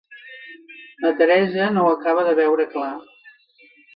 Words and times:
La 1.03 1.11
Teresa 1.19 1.69
no 1.75 1.85
ho 1.87 1.91
acaba 1.97 2.25
de 2.31 2.35
veure 2.41 2.67
clar. 2.75 2.91